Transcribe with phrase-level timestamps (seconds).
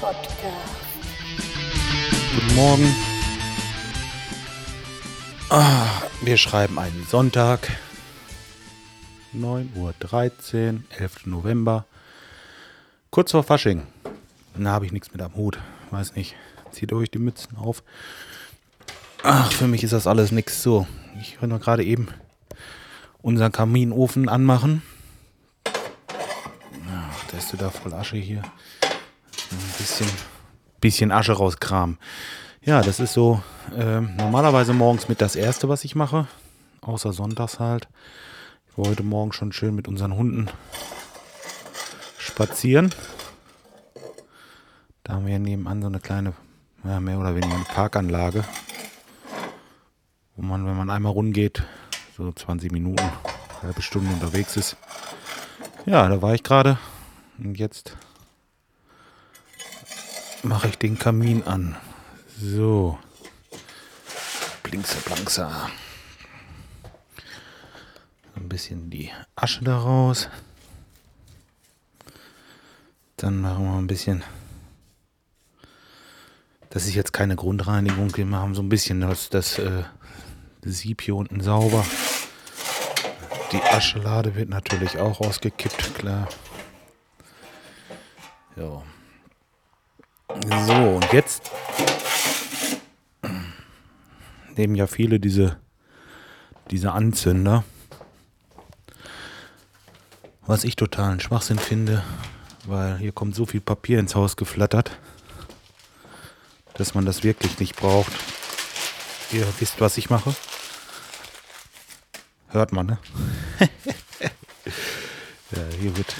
[0.00, 0.32] Podcast.
[2.34, 2.94] Guten Morgen.
[5.48, 5.86] Ah,
[6.22, 7.70] wir schreiben einen Sonntag.
[9.34, 11.26] 9.13 Uhr, 11.
[11.26, 11.86] November.
[13.10, 13.86] Kurz vor Fasching.
[14.56, 15.58] Da habe ich nichts mit am Hut.
[15.90, 16.34] Weiß nicht.
[16.72, 17.84] Zieht euch die Mützen auf.
[19.22, 20.86] Ach, für mich ist das alles nichts so.
[21.20, 22.08] Ich nur gerade eben
[23.22, 24.82] unseren Kaminofen anmachen.
[25.64, 28.42] Ach, da ist da voll Asche hier.
[29.82, 30.08] Bisschen,
[30.80, 31.98] bisschen Asche rauskramen.
[32.64, 33.42] Ja, das ist so
[33.76, 36.28] äh, normalerweise morgens mit das Erste, was ich mache.
[36.82, 37.88] Außer sonntags halt.
[38.70, 40.48] Ich war heute Morgen schon schön mit unseren Hunden
[42.16, 42.94] spazieren.
[45.02, 46.34] Da haben wir nebenan so eine kleine,
[46.84, 48.44] ja, mehr oder weniger eine Parkanlage
[50.36, 51.62] wo man, wenn man einmal rumgeht,
[52.16, 53.04] so 20 Minuten,
[53.62, 54.76] halbe Stunde unterwegs ist.
[55.86, 56.78] Ja, da war ich gerade
[57.38, 57.96] und jetzt
[60.42, 61.76] mache ich den Kamin an.
[62.38, 62.98] So.
[64.62, 65.70] Blinkse, blankser.
[68.34, 70.28] Ein bisschen die Asche daraus.
[73.16, 74.24] Dann machen wir ein bisschen.
[76.70, 78.16] Das ist jetzt keine Grundreinigung.
[78.16, 79.84] Wir machen so ein bisschen das, das äh,
[80.62, 81.84] Sieb hier unten sauber.
[83.52, 86.28] Die Aschelade wird natürlich auch ausgekippt, klar.
[88.56, 88.82] Ja.
[90.40, 91.50] So, und jetzt
[94.56, 95.58] nehmen ja viele diese,
[96.70, 97.64] diese Anzünder.
[100.46, 102.02] Was ich totalen Schwachsinn finde,
[102.66, 104.98] weil hier kommt so viel Papier ins Haus geflattert,
[106.74, 108.12] dass man das wirklich nicht braucht.
[109.32, 110.34] Ihr wisst, was ich mache.
[112.48, 112.98] Hört man, ne?
[115.50, 116.14] ja, hier wird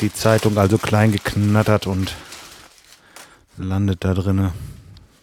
[0.00, 2.14] die Zeitung also klein geknattert und
[3.60, 4.52] landet da drinne.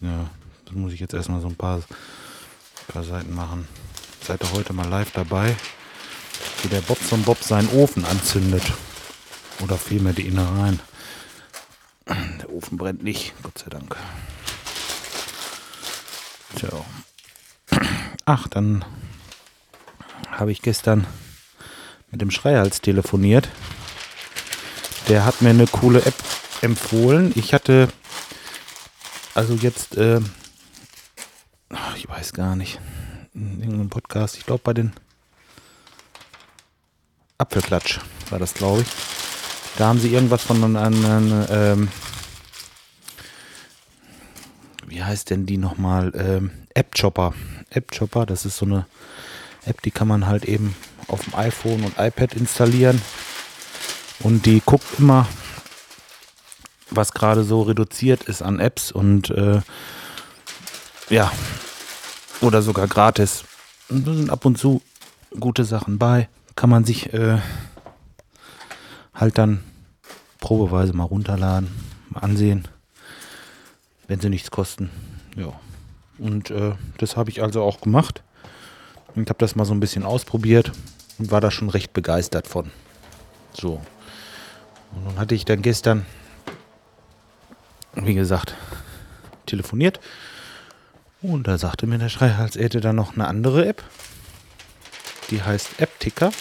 [0.00, 0.28] Ja,
[0.64, 1.82] das muss ich jetzt erstmal so ein paar,
[2.88, 3.66] paar Seiten machen.
[4.22, 5.56] Seid ihr heute mal live dabei,
[6.62, 8.62] wie der Bobson Bob seinen Ofen anzündet.
[9.60, 10.80] Oder vielmehr die Innereien.
[12.06, 13.96] Der Ofen brennt nicht, Gott sei Dank.
[16.54, 16.68] Tja.
[18.24, 18.84] Ach, dann
[20.30, 21.06] habe ich gestern
[22.10, 23.48] mit dem Schreihals telefoniert.
[25.08, 26.14] Der hat mir eine coole App
[26.62, 27.32] empfohlen.
[27.34, 27.88] Ich hatte
[29.38, 30.20] also jetzt, äh,
[31.94, 32.80] ich weiß gar nicht,
[33.34, 34.92] in irgendeinem Podcast, ich glaube bei den
[37.38, 38.00] Apfelklatsch
[38.30, 38.88] war das, glaube ich.
[39.76, 41.88] Da haben sie irgendwas von einem, ähm,
[44.88, 46.10] wie heißt denn die nochmal?
[46.16, 47.32] Ähm, App-Chopper.
[47.70, 48.86] App-Chopper, das ist so eine
[49.64, 50.74] App, die kann man halt eben
[51.06, 53.00] auf dem iPhone und iPad installieren.
[54.18, 55.28] Und die guckt immer,
[56.90, 59.60] was gerade so reduziert ist an Apps und äh,
[61.10, 61.30] ja,
[62.40, 63.44] oder sogar gratis.
[63.88, 64.82] Und da sind ab und zu
[65.38, 66.28] gute Sachen bei.
[66.56, 67.38] Kann man sich äh,
[69.14, 69.62] halt dann
[70.40, 71.70] probeweise mal runterladen,
[72.10, 72.68] mal ansehen,
[74.06, 74.90] wenn sie nichts kosten.
[75.36, 75.52] Ja.
[76.18, 78.22] Und äh, das habe ich also auch gemacht.
[79.14, 80.72] Ich habe das mal so ein bisschen ausprobiert
[81.18, 82.70] und war da schon recht begeistert von.
[83.52, 83.80] So.
[84.94, 86.06] Und dann hatte ich dann gestern,
[88.06, 88.54] wie gesagt,
[89.46, 90.00] telefoniert.
[91.20, 93.82] Und da sagte mir der Schreihals, er hätte dann noch eine andere App.
[95.30, 96.32] Die heißt AppTicker.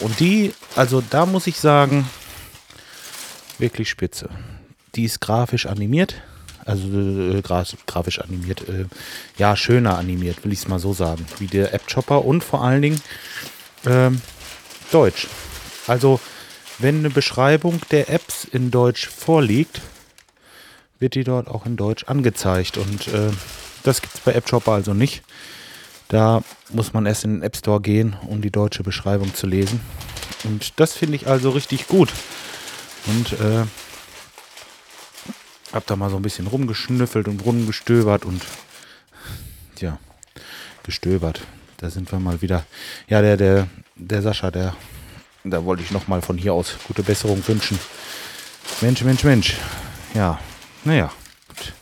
[0.00, 2.08] Und die, also da muss ich sagen,
[3.58, 4.28] wirklich spitze.
[4.94, 6.22] Die ist grafisch animiert
[6.64, 8.86] also äh, grafisch animiert, äh,
[9.36, 12.82] ja, schöner animiert, will ich es mal so sagen, wie der App-Chopper und vor allen
[12.82, 13.00] Dingen
[13.86, 14.20] ähm,
[14.90, 15.26] Deutsch.
[15.86, 16.20] Also,
[16.78, 19.80] wenn eine Beschreibung der Apps in Deutsch vorliegt,
[20.98, 22.76] wird die dort auch in Deutsch angezeigt.
[22.76, 23.30] Und äh,
[23.82, 25.22] das gibt es bei App-Chopper also nicht.
[26.08, 29.80] Da muss man erst in den App Store gehen, um die deutsche Beschreibung zu lesen.
[30.44, 32.12] Und das finde ich also richtig gut.
[33.06, 33.64] Und äh,
[35.72, 38.42] hab da mal so ein bisschen rumgeschnüffelt und rumgestöbert und
[39.80, 39.98] ja,
[40.84, 41.40] gestöbert.
[41.78, 42.64] Da sind wir mal wieder.
[43.08, 43.66] Ja, der, der,
[43.96, 44.76] der Sascha, der,
[45.42, 47.78] da wollte ich nochmal von hier aus gute Besserung wünschen.
[48.80, 49.56] Mensch, Mensch, Mensch.
[50.14, 50.38] Ja,
[50.84, 51.12] naja.
[51.48, 51.72] Gut.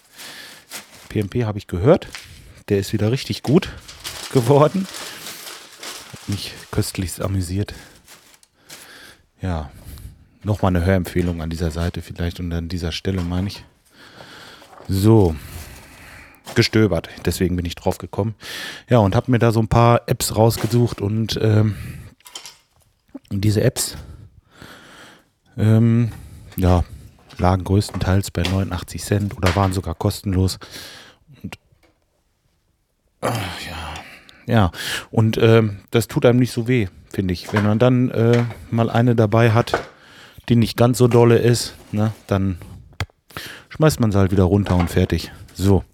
[1.08, 2.08] PMP habe ich gehört.
[2.68, 3.70] Der ist wieder richtig gut
[4.32, 4.86] geworden.
[6.12, 7.74] Hat mich köstlichst amüsiert.
[9.40, 9.70] Ja,
[10.44, 13.64] nochmal eine Hörempfehlung an dieser Seite vielleicht und an dieser Stelle meine ich.
[14.88, 15.34] So,
[16.54, 17.08] gestöbert.
[17.24, 18.34] Deswegen bin ich drauf gekommen.
[18.88, 21.76] Ja, und habe mir da so ein paar Apps rausgesucht und ähm,
[23.30, 23.96] diese Apps,
[25.56, 26.12] ähm,
[26.56, 26.84] ja,
[27.42, 30.58] lagen größtenteils bei 89 Cent oder waren sogar kostenlos.
[31.42, 31.58] Und
[33.20, 33.94] äh, ja,
[34.46, 34.70] ja,
[35.10, 37.52] und äh, das tut einem nicht so weh, finde ich.
[37.52, 39.82] Wenn man dann äh, mal eine dabei hat,
[40.48, 42.58] die nicht ganz so dolle ist, ne, dann
[43.68, 45.30] schmeißt man sie halt wieder runter und fertig.
[45.54, 45.84] So.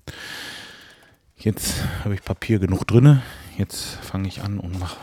[1.37, 3.23] Jetzt habe ich Papier genug drinne.
[3.57, 4.97] Jetzt fange ich an und mache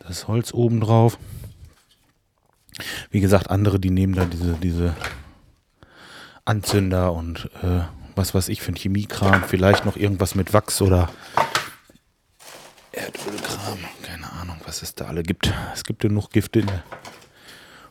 [0.00, 1.18] das Holz oben drauf.
[3.10, 4.94] Wie gesagt, andere, die nehmen da diese, diese
[6.44, 7.82] Anzünder und äh,
[8.16, 9.44] was weiß ich für ein Chemiekram.
[9.44, 11.08] Vielleicht noch irgendwas mit Wachs oder
[12.92, 13.78] Erdölkram.
[14.02, 15.52] Keine Ahnung, was es da alle gibt.
[15.72, 16.64] Es gibt genug Gifte.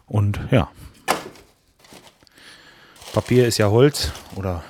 [0.06, 0.70] Und ja.
[3.14, 4.64] Papier ist ja Holz oder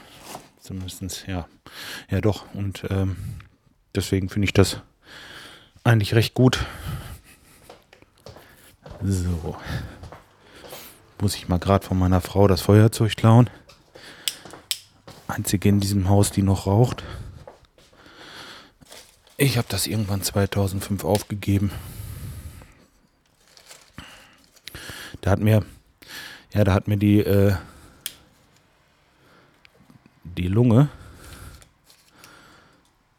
[0.60, 1.48] zumindest, ja,
[2.10, 2.54] ja doch.
[2.54, 3.18] Und ähm,
[3.96, 4.82] deswegen finde ich das
[5.84, 6.66] eigentlich recht gut.
[9.04, 9.58] So.
[11.20, 13.50] Muss ich mal gerade von meiner Frau das Feuerzeug klauen.
[15.28, 17.04] Einzige in diesem Haus, die noch raucht.
[19.36, 21.72] Ich habe das irgendwann 2005 aufgegeben.
[25.22, 25.66] Da hat mir,
[26.54, 27.56] ja, da hat mir die, äh,
[30.24, 30.90] die Lunge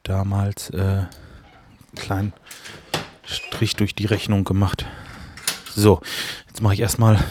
[0.04, 1.08] damals äh, einen
[1.96, 2.32] kleinen
[3.24, 4.86] Strich durch die Rechnung gemacht.
[5.74, 6.00] So,
[6.46, 7.22] jetzt mache ich erstmal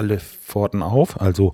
[0.00, 1.52] alle Pforten auf, also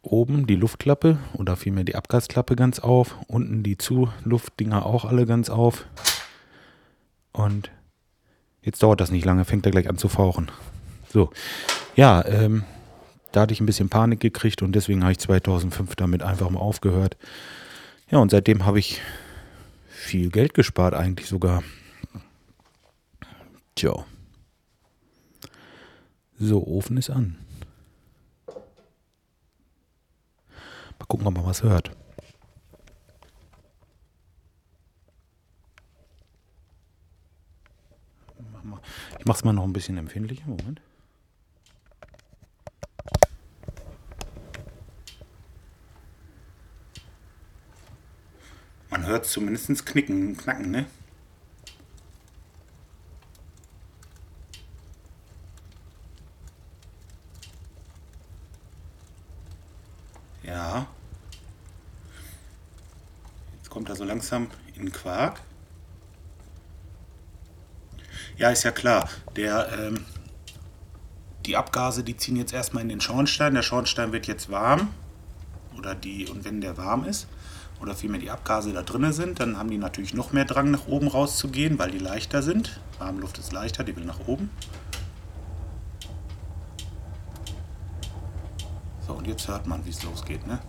[0.00, 5.50] oben die Luftklappe oder vielmehr die Abgasklappe ganz auf, unten die Zuluftdinger auch alle ganz
[5.50, 5.86] auf.
[7.32, 7.70] Und
[8.62, 10.50] jetzt dauert das nicht lange, fängt er gleich an zu fauchen.
[11.12, 11.30] So,
[11.96, 12.64] ja, ähm,
[13.32, 16.60] da hatte ich ein bisschen Panik gekriegt und deswegen habe ich 2005 damit einfach mal
[16.60, 17.16] aufgehört.
[18.10, 19.00] Ja, und seitdem habe ich
[19.88, 21.62] viel Geld gespart, eigentlich sogar.
[23.74, 24.04] Tja.
[26.40, 27.36] So, Ofen ist an.
[30.98, 31.90] Mal gucken, ob man was hört.
[39.18, 40.46] Ich mache es mal noch ein bisschen empfindlicher.
[40.46, 40.80] Moment.
[48.90, 50.86] Man hört zumindest knicken, knacken, ne?
[60.58, 60.88] Ja.
[63.54, 65.40] Jetzt kommt er so langsam in Quark.
[68.36, 69.08] Ja, ist ja klar.
[69.36, 70.04] Der, ähm,
[71.46, 73.54] die Abgase, die ziehen jetzt erstmal in den Schornstein.
[73.54, 74.92] Der Schornstein wird jetzt warm.
[75.76, 77.28] Oder die, und wenn der warm ist,
[77.80, 80.88] oder vielmehr die Abgase da drinnen sind, dann haben die natürlich noch mehr Drang nach
[80.88, 82.80] oben rauszugehen, weil die leichter sind.
[82.98, 84.50] Warme Luft ist leichter, die will nach oben.
[89.08, 90.60] So, und jetzt hört man, wie es losgeht, ne?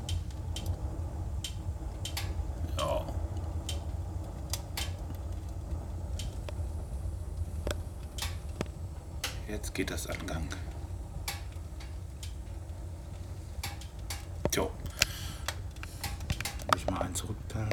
[2.80, 3.06] Ja.
[9.48, 10.56] Jetzt geht das an Gang.
[16.72, 17.70] Muss ich mal einen zurückteilen.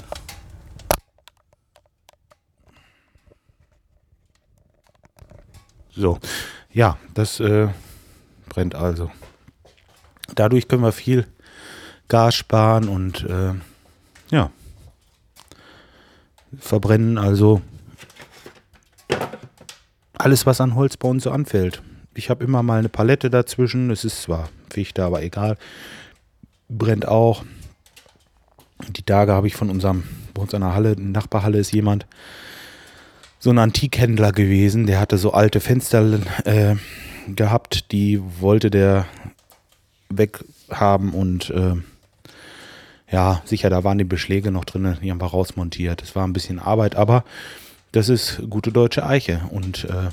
[5.90, 6.18] So,
[6.72, 7.68] ja, das äh,
[8.48, 9.10] brennt also.
[10.36, 11.26] Dadurch können wir viel
[12.08, 13.54] Gas sparen und äh,
[14.30, 14.50] ja,
[16.58, 17.60] verbrennen also
[20.14, 21.82] alles, was an Holz bei uns so anfällt.
[22.14, 23.90] Ich habe immer mal eine Palette dazwischen.
[23.90, 25.58] Es ist zwar Fichte, aber egal.
[26.68, 27.44] Brennt auch.
[28.88, 32.06] Die Tage habe ich von unserem, bei uns in der Halle, Nachbarhalle ist jemand,
[33.38, 36.76] so ein Antikhändler gewesen, der hatte so alte Fenster äh,
[37.28, 39.06] gehabt, die wollte der
[40.08, 41.74] weghaben und äh,
[43.10, 46.02] ja, sicher, da waren die Beschläge noch drin, die haben wir rausmontiert.
[46.02, 47.24] Das war ein bisschen Arbeit, aber
[47.92, 50.10] das ist gute deutsche Eiche und äh,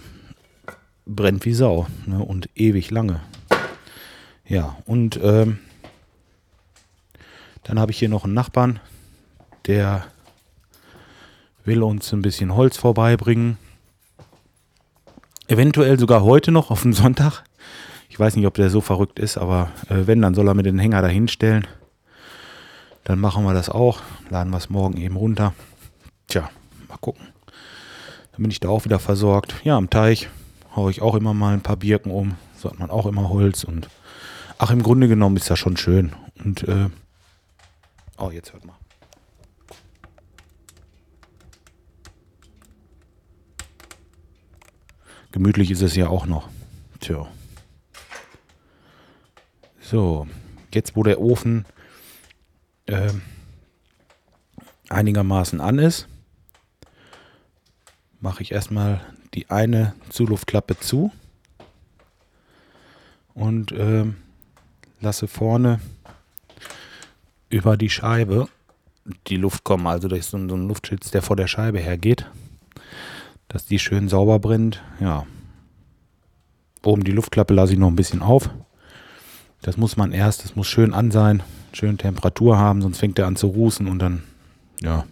[1.06, 3.20] brennt wie Sau ne, und ewig lange.
[4.46, 5.60] Ja, und ähm,
[7.64, 8.80] dann habe ich hier noch einen Nachbarn,
[9.66, 10.06] der
[11.66, 13.58] will uns ein bisschen Holz vorbeibringen.
[15.48, 17.44] Eventuell sogar heute noch auf dem Sonntag.
[18.14, 20.62] Ich weiß nicht, ob der so verrückt ist, aber äh, wenn, dann soll er mir
[20.62, 21.66] den Hänger dahin stellen.
[23.06, 24.02] Dann machen wir das auch.
[24.30, 25.56] Laden wir es morgen eben runter.
[26.28, 26.48] Tja,
[26.88, 27.30] mal gucken.
[28.32, 29.56] Dann bin ich da auch wieder versorgt.
[29.64, 30.30] Ja, am Teich
[30.76, 32.36] haue ich auch immer mal ein paar Birken um.
[32.56, 33.64] So hat man auch immer Holz.
[33.64, 33.90] Und
[34.60, 36.14] ach, im Grunde genommen ist das schon schön.
[36.46, 36.90] Und äh,
[38.20, 38.78] oh, jetzt hört mal.
[45.32, 46.48] Gemütlich ist es ja auch noch.
[47.00, 47.28] Tja.
[49.94, 50.26] So,
[50.74, 51.66] jetzt wo der Ofen
[52.88, 53.14] äh,
[54.90, 56.08] einigermaßen an ist,
[58.20, 59.02] mache ich erstmal
[59.36, 61.12] die eine Zuluftklappe zu
[63.36, 64.06] und äh,
[65.00, 65.80] lasse vorne
[67.50, 68.48] über die Scheibe
[69.28, 69.86] die Luft kommen.
[69.86, 72.26] Also ist so so ein Luftschitz, der vor der Scheibe hergeht,
[73.48, 74.82] dass die schön sauber brennt.
[75.00, 75.28] Ja.
[76.82, 78.50] Oben die Luftklappe lasse ich noch ein bisschen auf.
[79.64, 81.42] Das muss man erst, das muss schön an sein,
[81.72, 84.24] schön Temperatur haben, sonst fängt der an zu rußen und dann,
[84.82, 85.06] ja,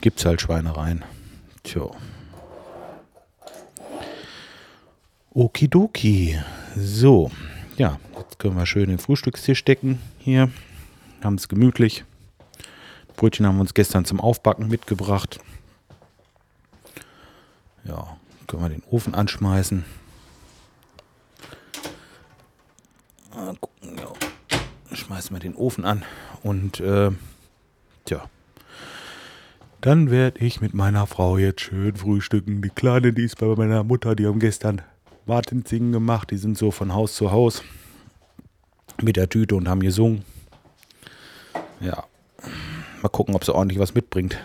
[0.00, 1.04] gibt es halt Schweinereien.
[1.62, 1.90] Tja.
[5.34, 6.38] Okidoki.
[6.76, 7.30] So,
[7.76, 10.50] ja, jetzt können wir schön den Frühstückstisch decken hier.
[11.22, 12.04] Haben es gemütlich.
[13.16, 15.38] Brötchen haben wir uns gestern zum Aufbacken mitgebracht.
[17.84, 18.16] Ja,
[18.46, 19.84] können wir den Ofen anschmeißen.
[25.12, 26.06] Schmeißen wir den Ofen an
[26.42, 27.10] und äh,
[28.06, 28.30] tja.
[29.82, 32.62] Dann werde ich mit meiner Frau jetzt schön frühstücken.
[32.62, 34.80] Die Kleine, die ist bei meiner Mutter, die haben gestern
[35.26, 36.30] Martensingen gemacht.
[36.30, 37.62] Die sind so von Haus zu Haus
[39.02, 40.24] mit der Tüte und haben gesungen.
[41.80, 42.04] Ja,
[43.02, 44.38] mal gucken, ob sie ordentlich was mitbringt.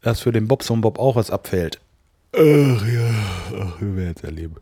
[0.00, 1.78] Dass für den Bobson Bob auch was abfällt.
[2.32, 3.10] Ach ja,
[3.60, 4.56] ach, wir werden es erleben.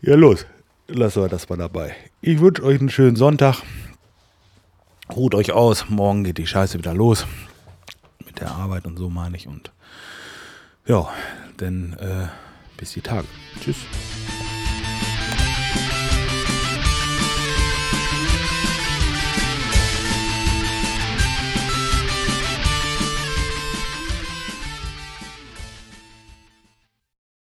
[0.00, 0.44] Ja, los,
[0.88, 1.94] lassen wir das mal dabei.
[2.20, 3.62] Ich wünsche euch einen schönen Sonntag.
[5.14, 5.88] Ruht euch aus.
[5.88, 7.26] Morgen geht die Scheiße wieder los.
[8.24, 9.46] Mit der Arbeit und so meine ich.
[9.46, 9.72] Und
[10.86, 11.08] ja,
[11.60, 12.28] denn äh,
[12.76, 13.26] bis die Tage.
[13.60, 13.76] Tschüss.